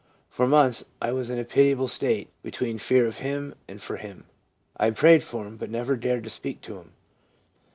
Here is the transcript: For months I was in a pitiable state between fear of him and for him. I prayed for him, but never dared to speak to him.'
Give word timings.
For 0.29 0.47
months 0.47 0.85
I 0.99 1.11
was 1.11 1.29
in 1.29 1.37
a 1.37 1.43
pitiable 1.43 1.87
state 1.87 2.31
between 2.41 2.79
fear 2.79 3.05
of 3.05 3.19
him 3.19 3.53
and 3.67 3.79
for 3.79 3.97
him. 3.97 4.23
I 4.75 4.89
prayed 4.89 5.23
for 5.23 5.45
him, 5.45 5.57
but 5.57 5.69
never 5.69 5.95
dared 5.95 6.23
to 6.23 6.29
speak 6.31 6.61
to 6.61 6.77
him.' 6.77 6.93